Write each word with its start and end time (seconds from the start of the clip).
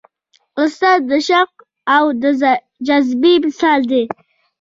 استاد 0.63 0.99
د 1.09 1.13
شوق 1.27 1.51
او 1.95 2.03
جذبې 2.87 3.33
مثال 3.45 3.81
دی. 3.91 4.03